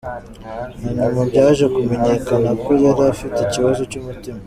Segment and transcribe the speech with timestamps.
[0.81, 4.29] Na nyuma byaje kumenyekana ko yari afite ikibazo cy’umutima.